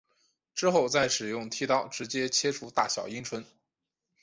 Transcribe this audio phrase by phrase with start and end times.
[0.55, 3.45] 之后再使用剃刀直接切除大小阴唇。